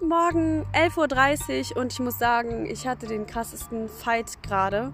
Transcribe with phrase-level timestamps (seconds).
[0.00, 4.92] Guten Morgen, 11.30 Uhr und ich muss sagen, ich hatte den krassesten Fight gerade.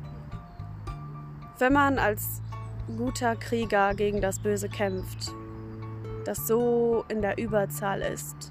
[1.59, 2.41] Wenn man als
[2.97, 5.31] guter Krieger gegen das Böse kämpft,
[6.25, 8.51] das so in der Überzahl ist,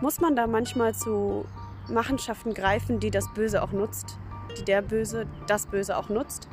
[0.00, 1.44] muss man da manchmal zu
[1.90, 4.18] Machenschaften greifen, die das Böse auch nutzt,
[4.58, 6.48] die der Böse das Böse auch nutzt.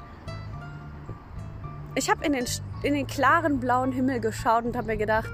[1.96, 2.46] Ich habe in den,
[2.84, 5.32] in den klaren blauen Himmel geschaut und habe mir gedacht,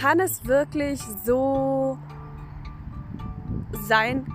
[0.00, 1.98] kann es wirklich so
[3.86, 4.26] sein,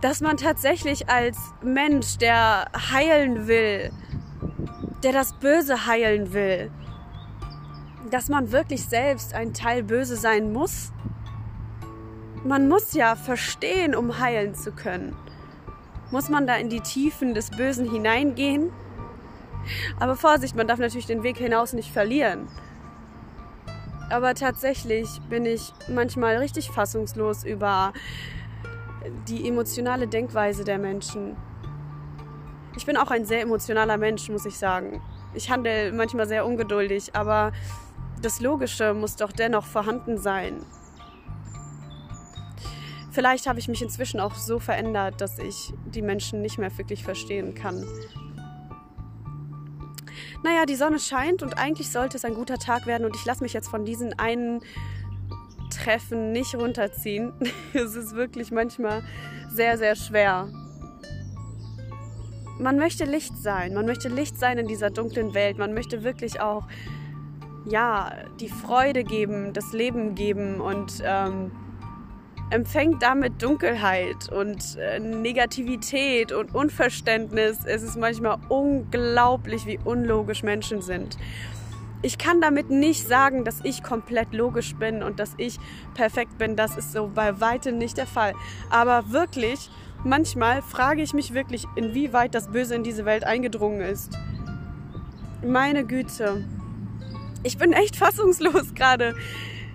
[0.00, 3.90] dass man tatsächlich als Mensch, der heilen will,
[5.02, 6.70] der das Böse heilen will,
[8.12, 10.92] dass man wirklich selbst ein Teil böse sein muss?
[12.44, 15.16] Man muss ja verstehen, um heilen zu können.
[16.12, 18.70] Muss man da in die Tiefen des Bösen hineingehen?
[19.98, 22.46] Aber Vorsicht, man darf natürlich den Weg hinaus nicht verlieren.
[24.08, 27.92] Aber tatsächlich bin ich manchmal richtig fassungslos über
[29.28, 31.36] die emotionale Denkweise der Menschen.
[32.76, 35.00] Ich bin auch ein sehr emotionaler Mensch, muss ich sagen.
[35.34, 37.52] Ich handle manchmal sehr ungeduldig, aber
[38.22, 40.64] das Logische muss doch dennoch vorhanden sein.
[43.10, 47.02] Vielleicht habe ich mich inzwischen auch so verändert, dass ich die Menschen nicht mehr wirklich
[47.02, 47.82] verstehen kann
[50.42, 53.42] naja, die Sonne scheint und eigentlich sollte es ein guter Tag werden und ich lasse
[53.42, 54.60] mich jetzt von diesen einen
[55.70, 57.32] Treffen nicht runterziehen.
[57.74, 59.02] es ist wirklich manchmal
[59.50, 60.48] sehr, sehr schwer.
[62.58, 66.40] Man möchte Licht sein, man möchte Licht sein in dieser dunklen Welt, man möchte wirklich
[66.40, 66.66] auch,
[67.66, 71.50] ja, die Freude geben, das Leben geben und ähm,
[72.50, 77.58] empfängt damit Dunkelheit und äh, Negativität und Unverständnis.
[77.64, 81.18] Es ist manchmal unglaublich, wie unlogisch Menschen sind.
[82.02, 85.58] Ich kann damit nicht sagen, dass ich komplett logisch bin und dass ich
[85.94, 86.54] perfekt bin.
[86.54, 88.34] Das ist so bei weitem nicht der Fall.
[88.70, 89.70] Aber wirklich,
[90.04, 94.16] manchmal frage ich mich wirklich, inwieweit das Böse in diese Welt eingedrungen ist.
[95.44, 96.44] Meine Güte.
[97.42, 99.14] Ich bin echt fassungslos gerade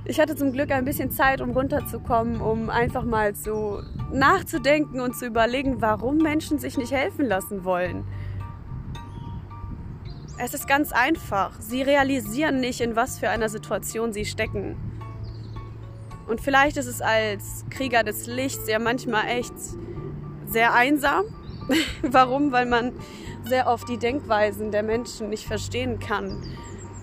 [0.05, 3.81] ich hatte zum Glück ein bisschen Zeit, um runterzukommen, um einfach mal so
[4.11, 8.05] nachzudenken und zu überlegen, warum Menschen sich nicht helfen lassen wollen.
[10.37, 11.53] Es ist ganz einfach.
[11.59, 14.75] Sie realisieren nicht, in was für einer Situation sie stecken.
[16.27, 19.53] Und vielleicht ist es als Krieger des Lichts ja manchmal echt
[20.47, 21.25] sehr einsam.
[22.01, 22.51] Warum?
[22.51, 22.93] Weil man
[23.43, 26.41] sehr oft die Denkweisen der Menschen nicht verstehen kann,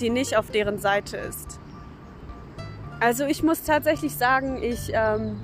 [0.01, 1.61] die nicht auf deren Seite ist.
[3.01, 5.41] Also ich muss tatsächlich sagen, ich ähm,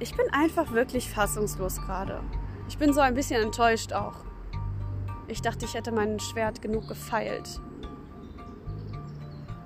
[0.00, 2.20] ich bin einfach wirklich fassungslos gerade.
[2.68, 4.24] Ich bin so ein bisschen enttäuscht auch.
[5.28, 7.60] Ich dachte, ich hätte mein Schwert genug gefeilt.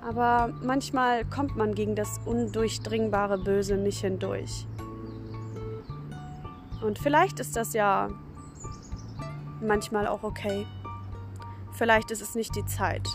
[0.07, 4.67] Aber manchmal kommt man gegen das undurchdringbare Böse nicht hindurch.
[6.81, 8.09] Und vielleicht ist das ja
[9.61, 10.65] manchmal auch okay.
[11.81, 13.09] Vielleicht ist es nicht die Zeit.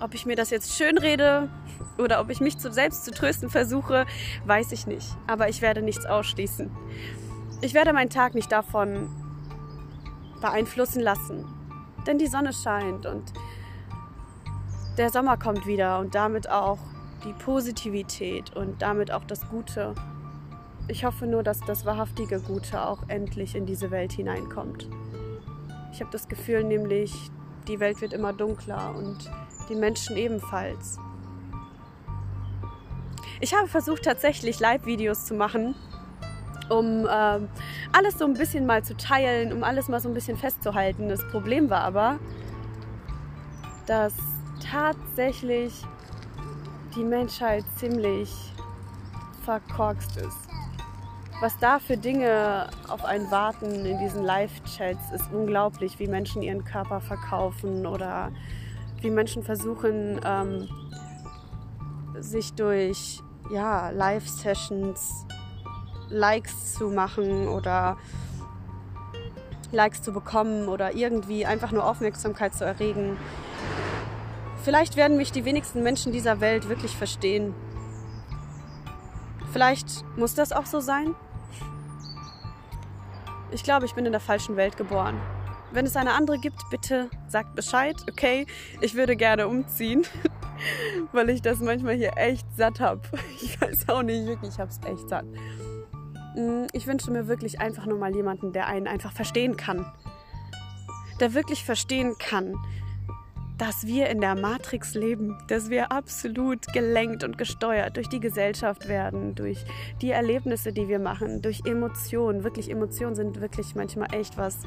[0.00, 1.50] Ob ich mir das jetzt schön rede
[1.98, 4.06] oder ob ich mich selbst zu trösten versuche,
[4.46, 5.14] weiß ich nicht.
[5.26, 6.70] Aber ich werde nichts ausschließen.
[7.60, 9.10] Ich werde meinen Tag nicht davon
[10.40, 11.44] beeinflussen lassen.
[12.06, 13.34] Denn die Sonne scheint und
[14.96, 16.78] der Sommer kommt wieder und damit auch
[17.24, 19.94] die Positivität und damit auch das Gute.
[20.88, 24.88] Ich hoffe nur, dass das wahrhaftige Gute auch endlich in diese Welt hineinkommt.
[25.96, 27.30] Ich habe das Gefühl nämlich,
[27.66, 29.30] die Welt wird immer dunkler und
[29.70, 30.98] die Menschen ebenfalls.
[33.40, 35.74] Ich habe versucht tatsächlich Live-Videos zu machen,
[36.68, 37.40] um äh,
[37.92, 41.08] alles so ein bisschen mal zu teilen, um alles mal so ein bisschen festzuhalten.
[41.08, 42.18] Das Problem war aber,
[43.86, 44.12] dass
[44.70, 45.82] tatsächlich
[46.94, 48.30] die Menschheit ziemlich
[49.46, 50.55] verkorkst ist
[51.40, 56.64] was da für Dinge auf einen warten in diesen Live-Chats, ist unglaublich, wie Menschen ihren
[56.64, 58.32] Körper verkaufen oder
[59.00, 60.68] wie Menschen versuchen, ähm,
[62.18, 63.20] sich durch
[63.50, 65.26] ja, Live-Sessions
[66.08, 67.98] Likes zu machen oder
[69.72, 73.18] Likes zu bekommen oder irgendwie einfach nur Aufmerksamkeit zu erregen.
[74.62, 77.54] Vielleicht werden mich die wenigsten Menschen dieser Welt wirklich verstehen.
[79.52, 81.14] Vielleicht muss das auch so sein.
[83.50, 85.20] Ich glaube, ich bin in der falschen Welt geboren.
[85.72, 88.46] Wenn es eine andere gibt, bitte sagt Bescheid, okay?
[88.80, 90.06] Ich würde gerne umziehen,
[91.12, 93.02] weil ich das manchmal hier echt satt habe.
[93.42, 95.26] Ich weiß auch nicht wirklich, ich habe es echt satt.
[96.36, 99.84] Mm, ich wünsche mir wirklich einfach nur mal jemanden, der einen einfach verstehen kann.
[101.20, 102.54] der wirklich verstehen kann,
[103.58, 108.88] dass wir in der Matrix leben, dass wir absolut gelenkt und gesteuert durch die Gesellschaft
[108.88, 109.64] werden, durch
[110.02, 112.44] die Erlebnisse, die wir machen, durch Emotionen.
[112.44, 114.58] Wirklich, Emotionen sind wirklich manchmal echt was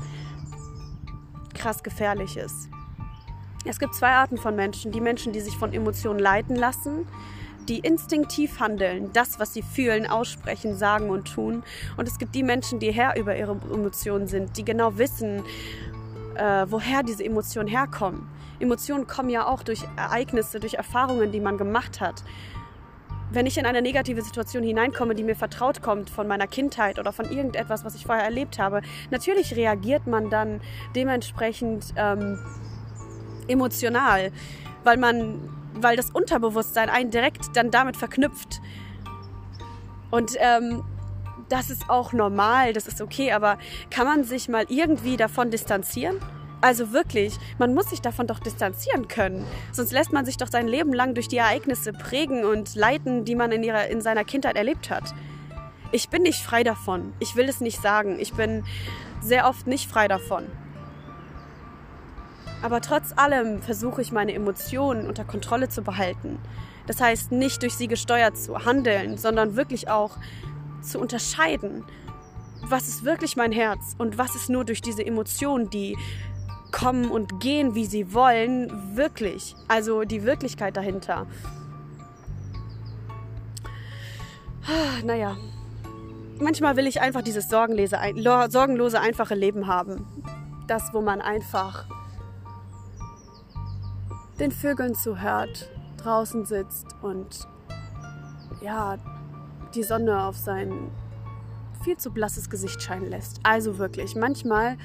[1.53, 2.69] krass Gefährliches.
[3.65, 4.91] Es gibt zwei Arten von Menschen.
[4.91, 7.05] Die Menschen, die sich von Emotionen leiten lassen,
[7.67, 11.63] die instinktiv handeln, das, was sie fühlen, aussprechen, sagen und tun.
[11.97, 15.43] Und es gibt die Menschen, die Herr über ihre Emotionen sind, die genau wissen,
[16.39, 18.27] äh, woher diese Emotionen herkommen.
[18.59, 22.23] Emotionen kommen ja auch durch Ereignisse, durch Erfahrungen, die man gemacht hat.
[23.31, 27.13] Wenn ich in eine negative Situation hineinkomme, die mir vertraut kommt von meiner Kindheit oder
[27.13, 28.81] von irgendetwas, was ich vorher erlebt habe,
[29.11, 30.61] natürlich reagiert man dann
[30.95, 32.39] dementsprechend ähm,
[33.47, 34.31] emotional,
[34.83, 38.61] weil man, weil das Unterbewusstsein einen direkt dann damit verknüpft.
[40.09, 40.83] Und ähm,
[41.49, 43.57] das ist auch normal, das ist okay, aber
[43.89, 46.17] kann man sich mal irgendwie davon distanzieren?
[46.61, 49.45] Also wirklich, man muss sich davon doch distanzieren können.
[49.71, 53.35] Sonst lässt man sich doch sein Leben lang durch die Ereignisse prägen und leiten, die
[53.35, 55.13] man in, ihrer, in seiner Kindheit erlebt hat.
[55.91, 57.13] Ich bin nicht frei davon.
[57.19, 58.19] Ich will es nicht sagen.
[58.19, 58.65] Ich bin
[59.21, 60.45] sehr oft nicht frei davon.
[62.61, 66.39] Aber trotz allem versuche ich meine Emotionen unter Kontrolle zu behalten.
[66.87, 70.17] Das heißt, nicht durch sie gesteuert zu handeln, sondern wirklich auch
[70.81, 71.83] zu unterscheiden,
[72.63, 75.97] was ist wirklich mein Herz und was ist nur durch diese Emotionen, die
[76.71, 79.55] kommen und gehen, wie sie wollen, wirklich.
[79.67, 81.25] Also die Wirklichkeit dahinter.
[85.03, 85.35] Naja,
[86.39, 90.05] manchmal will ich einfach dieses sorgenlose, einfache Leben haben.
[90.67, 91.87] Das, wo man einfach
[94.39, 97.47] den Vögeln zuhört, draußen sitzt und
[98.61, 98.97] ja,
[99.75, 100.91] die Sonne auf sein
[101.83, 103.39] viel zu blasses Gesicht scheinen lässt.
[103.43, 104.77] Also wirklich, manchmal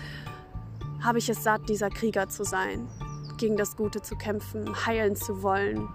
[1.03, 2.89] habe ich es satt, dieser Krieger zu sein,
[3.37, 5.89] gegen das Gute zu kämpfen, heilen zu wollen.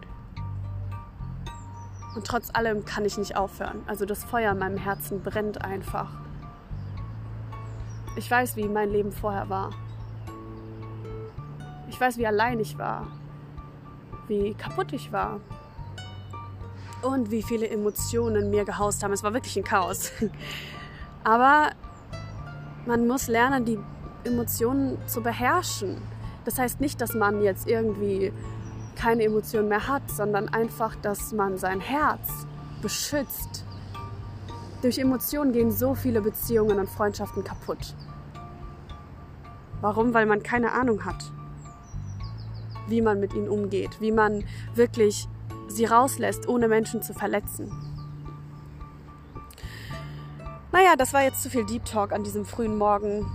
[2.16, 3.82] Und trotz allem kann ich nicht aufhören.
[3.88, 6.12] Also das Feuer in meinem Herzen brennt einfach.
[8.16, 9.72] Ich weiß, wie mein Leben vorher war.
[11.88, 13.08] Ich weiß, wie allein ich war,
[14.28, 15.40] wie kaputt ich war
[17.02, 19.14] und wie viele Emotionen mir gehaust haben.
[19.14, 20.12] Es war wirklich ein Chaos.
[21.24, 21.72] Aber
[22.86, 23.80] man muss lernen, die
[24.24, 26.02] Emotionen zu beherrschen.
[26.46, 28.34] Das heißt nicht, dass man jetzt irgendwie
[28.96, 32.48] keine Emotionen mehr hat, sondern einfach, dass man sein Herz
[32.82, 33.66] beschützt.
[34.82, 37.96] Durch Emotionen gehen so viele Beziehungen und Freundschaften kaputt.
[39.82, 40.14] Warum?
[40.14, 41.24] Weil man keine Ahnung hat,
[42.88, 44.44] wie man mit ihnen umgeht, wie man
[44.76, 45.28] wirklich
[45.70, 47.72] sie rauslässt, ohne Menschen zu verletzen.
[50.72, 53.26] Naja, das war jetzt zu viel Deep Talk an diesem frühen Morgen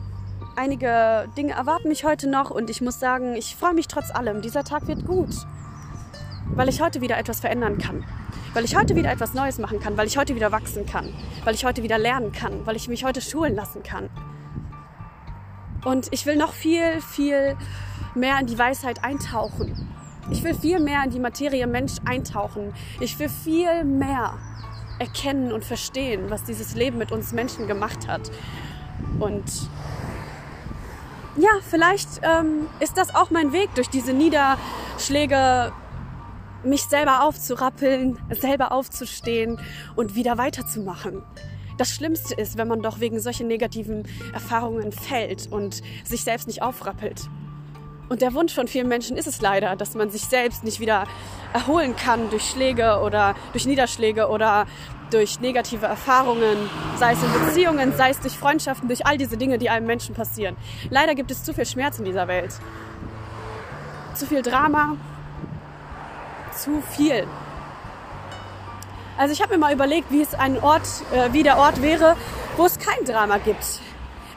[0.56, 4.42] einige Dinge erwarten mich heute noch und ich muss sagen, ich freue mich trotz allem.
[4.42, 5.34] Dieser Tag wird gut,
[6.54, 8.04] weil ich heute wieder etwas verändern kann,
[8.52, 11.12] weil ich heute wieder etwas Neues machen kann, weil ich heute wieder wachsen kann,
[11.44, 14.10] weil ich heute wieder lernen kann, weil ich mich heute schulen lassen kann.
[15.84, 17.56] Und ich will noch viel, viel
[18.14, 19.83] mehr in die Weisheit eintauchen.
[20.30, 22.72] Ich will viel mehr in die Materie Mensch eintauchen.
[23.00, 24.38] Ich will viel mehr
[24.98, 28.30] erkennen und verstehen, was dieses Leben mit uns Menschen gemacht hat.
[29.18, 29.44] Und
[31.36, 35.72] ja, vielleicht ähm, ist das auch mein Weg, durch diese Niederschläge
[36.62, 39.60] mich selber aufzurappeln, selber aufzustehen
[39.96, 41.22] und wieder weiterzumachen.
[41.76, 46.62] Das Schlimmste ist, wenn man doch wegen solchen negativen Erfahrungen fällt und sich selbst nicht
[46.62, 47.28] aufrappelt.
[48.08, 51.06] Und der Wunsch von vielen Menschen ist es leider, dass man sich selbst nicht wieder
[51.52, 54.66] erholen kann durch Schläge oder durch Niederschläge oder
[55.10, 56.56] durch negative Erfahrungen,
[56.98, 60.14] sei es in Beziehungen, sei es durch Freundschaften, durch all diese Dinge, die einem Menschen
[60.14, 60.56] passieren.
[60.90, 62.52] Leider gibt es zu viel Schmerz in dieser Welt.
[64.14, 64.96] Zu viel Drama,
[66.56, 67.26] zu viel.
[69.16, 72.16] Also ich habe mir mal überlegt, wie es ein Ort, äh, wie der Ort wäre,
[72.56, 73.80] wo es kein Drama gibt.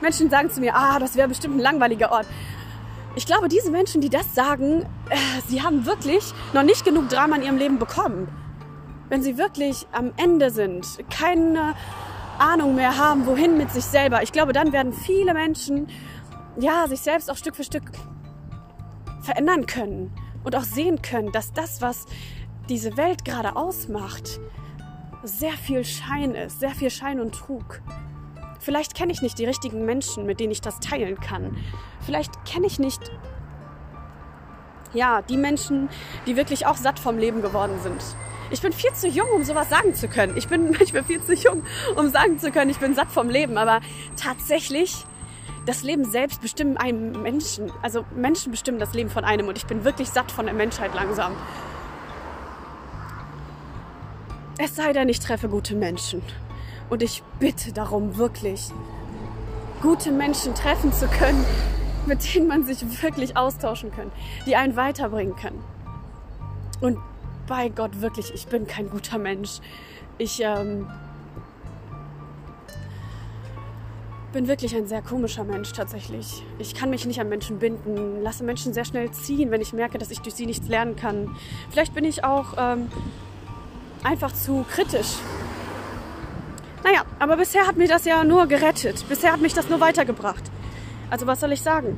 [0.02, 2.28] Menschen sagen zu mir, ah, das wäre bestimmt ein langweiliger Ort.
[3.18, 5.18] Ich glaube, diese Menschen, die das sagen, äh,
[5.50, 8.30] sie haben wirklich noch nicht genug Drama in ihrem Leben bekommen
[9.10, 11.76] wenn sie wirklich am Ende sind, keine
[12.40, 15.88] Ahnung mehr haben, wohin mit sich selber, ich glaube, dann werden viele Menschen
[16.60, 17.92] ja sich selbst auch Stück für Stück
[19.22, 22.06] verändern können und auch sehen können, dass das, was
[22.70, 24.40] diese Welt gerade ausmacht,
[25.24, 27.82] sehr viel Schein ist, sehr viel Schein und Trug.
[28.60, 31.58] Vielleicht kenne ich nicht die richtigen Menschen, mit denen ich das teilen kann.
[32.06, 33.02] Vielleicht kenne ich nicht
[34.94, 35.90] ja, die Menschen,
[36.26, 38.02] die wirklich auch satt vom Leben geworden sind.
[38.50, 40.38] Ich bin viel zu jung, um sowas sagen zu können.
[40.38, 41.64] Ich bin manchmal viel zu jung,
[41.96, 43.58] um sagen zu können, ich bin satt vom Leben.
[43.58, 43.82] Aber
[44.16, 45.06] tatsächlich
[45.66, 47.72] das Leben selbst bestimmen einen Menschen.
[47.82, 50.94] Also Menschen bestimmen das Leben von einem und ich bin wirklich satt von der Menschheit
[50.96, 51.36] langsam.
[54.58, 56.24] Es sei denn, ich treffe gute Menschen.
[56.90, 58.72] Und ich bitte darum wirklich,
[59.82, 61.46] gute Menschen treffen zu können,
[62.06, 64.12] mit denen man sich wirklich austauschen kann,
[64.46, 65.62] die einen weiterbringen können.
[66.82, 66.98] Und
[67.48, 69.60] bei Gott wirklich, ich bin kein guter Mensch.
[70.18, 70.88] Ich ähm,
[74.34, 76.44] bin wirklich ein sehr komischer Mensch tatsächlich.
[76.60, 79.98] Ich kann mich nicht an Menschen binden, lasse Menschen sehr schnell ziehen, wenn ich merke,
[79.98, 81.36] dass ich durch sie nichts lernen kann.
[81.70, 82.90] Vielleicht bin ich auch ähm,
[84.04, 85.18] einfach zu kritisch.
[86.88, 89.04] Naja, aber bisher hat mich das ja nur gerettet.
[89.10, 90.44] Bisher hat mich das nur weitergebracht.
[91.10, 91.98] Also was soll ich sagen?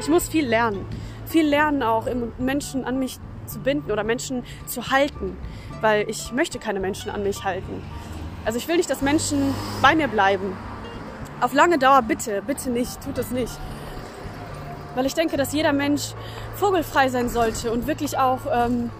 [0.00, 0.86] Ich muss viel lernen.
[1.26, 2.06] Viel lernen auch,
[2.38, 5.36] Menschen an mich zu binden oder Menschen zu halten,
[5.82, 7.82] weil ich möchte keine Menschen an mich halten.
[8.46, 10.56] Also ich will nicht, dass Menschen bei mir bleiben.
[11.42, 13.52] Auf lange Dauer bitte, bitte nicht, tut es nicht.
[14.94, 16.14] Weil ich denke, dass jeder Mensch
[16.54, 18.90] vogelfrei sein sollte und wirklich auch ähm,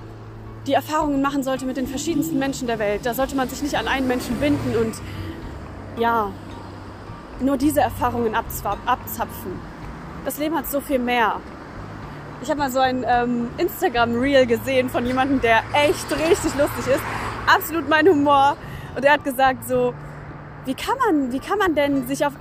[0.66, 3.04] die Erfahrungen machen sollte mit den verschiedensten Menschen der Welt.
[3.04, 4.94] Da sollte man sich nicht an einen Menschen binden und
[5.98, 6.30] ja,
[7.40, 9.52] nur diese Erfahrungen abzapfen.
[10.24, 11.40] Das Leben hat so viel mehr.
[12.42, 17.02] Ich habe mal so ein ähm, Instagram-Reel gesehen von jemandem, der echt richtig lustig ist.
[17.46, 18.56] Absolut mein Humor.
[18.96, 19.94] Und er hat gesagt so,
[20.64, 22.32] wie kann man, wie kann man denn sich auf,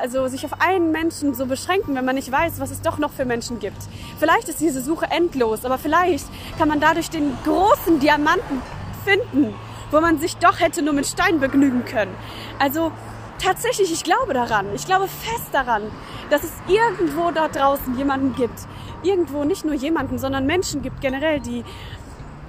[0.00, 3.12] also sich auf einen Menschen so beschränken, wenn man nicht weiß, was es doch noch
[3.12, 3.76] für Menschen gibt?
[4.18, 6.26] Vielleicht ist diese Suche endlos, aber vielleicht
[6.58, 8.62] kann man dadurch den großen Diamanten
[9.04, 9.54] finden,
[9.90, 12.14] wo man sich doch hätte nur mit Stein begnügen können.
[12.58, 12.92] Also
[13.38, 14.66] tatsächlich, ich glaube daran.
[14.74, 15.82] Ich glaube fest daran,
[16.30, 18.66] dass es irgendwo da draußen jemanden gibt.
[19.02, 21.64] Irgendwo nicht nur jemanden, sondern Menschen gibt generell, die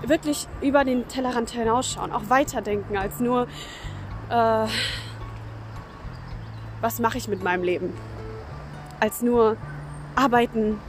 [0.02, 3.48] wirklich über den Tellerrand hinausschauen, auch weiterdenken als nur,
[4.30, 4.66] äh,
[6.82, 7.94] was mache ich mit meinem Leben?
[9.00, 9.58] Als nur
[10.16, 10.80] arbeiten,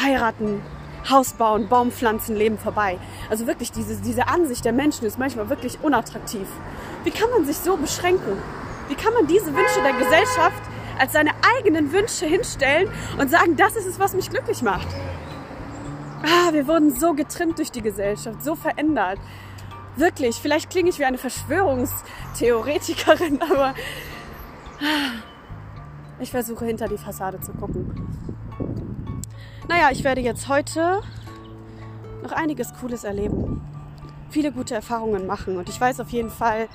[0.00, 0.62] heiraten,
[1.08, 2.98] Haus bauen, Baum pflanzen, Leben vorbei.
[3.28, 6.46] Also wirklich, diese, diese Ansicht der Menschen ist manchmal wirklich unattraktiv.
[7.04, 8.38] Wie kann man sich so beschränken?
[8.88, 10.62] Wie kann man diese Wünsche der Gesellschaft
[10.98, 14.86] als seine eigenen Wünsche hinstellen und sagen, das ist es, was mich glücklich macht?
[16.22, 19.18] Ah, wir wurden so getrimmt durch die Gesellschaft, so verändert.
[19.96, 23.74] Wirklich, vielleicht klinge ich wie eine Verschwörungstheoretikerin, aber
[26.22, 27.90] ich versuche hinter die Fassade zu gucken.
[29.68, 31.02] Naja, ich werde jetzt heute
[32.22, 33.60] noch einiges Cooles erleben.
[34.30, 36.68] Viele gute Erfahrungen machen und ich weiß auf jeden Fall,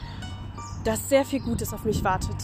[0.84, 2.36] dass sehr viel Gutes auf mich wartet.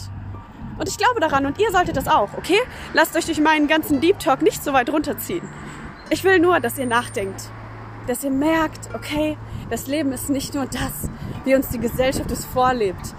[0.79, 2.59] Und ich glaube daran und ihr solltet das auch, okay?
[2.93, 5.47] Lasst euch durch meinen ganzen Deep Talk nicht so weit runterziehen.
[6.09, 7.49] Ich will nur, dass ihr nachdenkt.
[8.07, 9.37] Dass ihr merkt, okay,
[9.69, 11.09] das Leben ist nicht nur das,
[11.45, 13.13] wie uns die Gesellschaft es vorlebt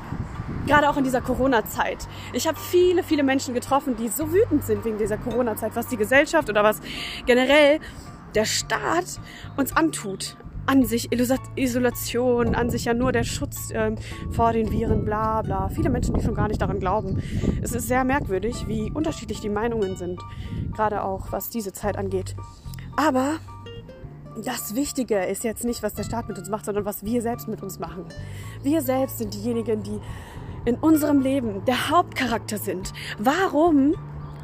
[0.66, 2.08] gerade auch in dieser Corona-Zeit.
[2.32, 5.96] Ich habe viele, viele Menschen getroffen, die so wütend sind wegen dieser Corona-Zeit, was die
[5.96, 6.80] Gesellschaft oder was
[7.26, 7.80] generell
[8.34, 9.20] der Staat
[9.56, 10.36] uns antut.
[10.66, 11.10] An sich
[11.56, 13.96] Isolation, an sich ja nur der Schutz ähm,
[14.30, 15.68] vor den Viren, bla bla.
[15.68, 17.22] Viele Menschen, die schon gar nicht daran glauben.
[17.60, 20.22] Es ist sehr merkwürdig, wie unterschiedlich die Meinungen sind,
[20.74, 22.34] gerade auch was diese Zeit angeht.
[22.96, 23.34] Aber
[24.42, 27.46] das Wichtige ist jetzt nicht, was der Staat mit uns macht, sondern was wir selbst
[27.46, 28.06] mit uns machen.
[28.62, 30.00] Wir selbst sind diejenigen, die
[30.64, 32.92] in unserem Leben der Hauptcharakter sind.
[33.18, 33.94] Warum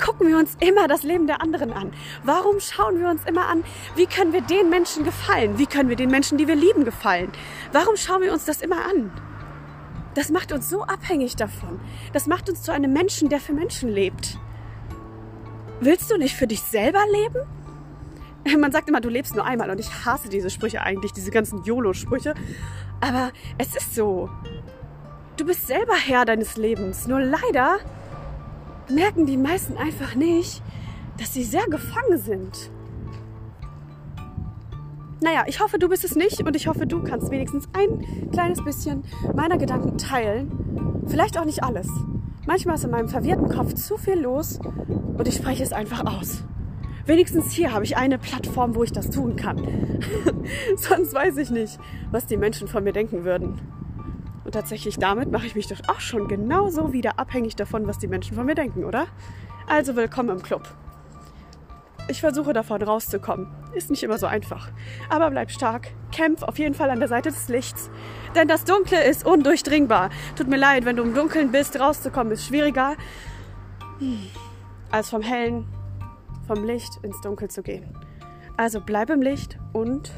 [0.00, 1.92] gucken wir uns immer das Leben der anderen an?
[2.24, 3.64] Warum schauen wir uns immer an,
[3.96, 5.58] wie können wir den Menschen gefallen?
[5.58, 7.30] Wie können wir den Menschen, die wir lieben, gefallen?
[7.72, 9.10] Warum schauen wir uns das immer an?
[10.14, 11.80] Das macht uns so abhängig davon.
[12.12, 14.38] Das macht uns zu einem Menschen, der für Menschen lebt.
[15.80, 17.46] Willst du nicht für dich selber leben?
[18.60, 21.62] Man sagt immer, du lebst nur einmal und ich hasse diese Sprüche eigentlich, diese ganzen
[21.64, 22.34] YOLO-Sprüche.
[23.00, 24.28] Aber es ist so.
[25.36, 27.06] Du bist selber Herr deines Lebens.
[27.06, 27.78] Nur leider
[28.88, 30.62] merken die meisten einfach nicht,
[31.18, 32.70] dass sie sehr gefangen sind.
[35.22, 38.64] Naja, ich hoffe, du bist es nicht und ich hoffe, du kannst wenigstens ein kleines
[38.64, 41.04] bisschen meiner Gedanken teilen.
[41.06, 41.88] Vielleicht auch nicht alles.
[42.46, 44.58] Manchmal ist in meinem verwirrten Kopf zu viel los
[45.18, 46.44] und ich spreche es einfach aus.
[47.04, 49.58] Wenigstens hier habe ich eine Plattform, wo ich das tun kann.
[50.76, 51.78] Sonst weiß ich nicht,
[52.10, 53.60] was die Menschen von mir denken würden.
[54.44, 58.08] Und tatsächlich damit mache ich mich doch auch schon genauso wieder abhängig davon, was die
[58.08, 59.06] Menschen von mir denken, oder?
[59.66, 60.68] Also willkommen im Club.
[62.08, 63.46] Ich versuche davon rauszukommen.
[63.72, 64.70] Ist nicht immer so einfach.
[65.08, 65.92] Aber bleib stark.
[66.10, 67.88] Kämpf auf jeden Fall an der Seite des Lichts.
[68.34, 70.10] Denn das Dunkle ist undurchdringbar.
[70.34, 72.96] Tut mir leid, wenn du im Dunkeln bist, rauszukommen ist schwieriger,
[74.90, 75.66] als vom Hellen,
[76.48, 77.96] vom Licht ins Dunkel zu gehen.
[78.56, 80.10] Also bleib im Licht und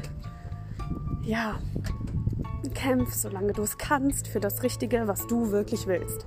[1.21, 1.59] ja,
[2.83, 6.25] Kämpf, solange du es kannst, für das Richtige, was du wirklich willst.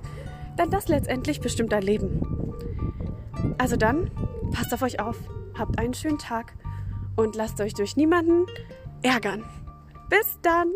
[0.57, 2.19] Denn das letztendlich bestimmt dein Leben.
[3.59, 4.09] Also dann,
[4.51, 5.17] passt auf euch auf,
[5.55, 6.53] habt einen schönen Tag
[7.15, 8.47] und lasst euch durch niemanden
[9.03, 9.43] ärgern.
[10.09, 10.71] Bis dann!